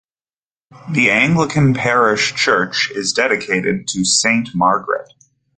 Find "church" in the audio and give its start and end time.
2.33-2.89